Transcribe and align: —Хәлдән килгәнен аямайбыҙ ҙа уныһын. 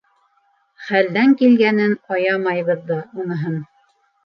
—Хәлдән 0.87 1.35
килгәнен 1.43 1.95
аямайбыҙ 2.17 2.83
ҙа 2.91 3.01
уныһын. 3.21 3.63